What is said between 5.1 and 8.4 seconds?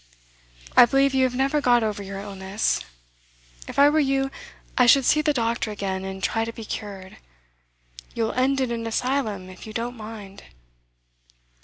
the doctor again, and try to be cured. You'll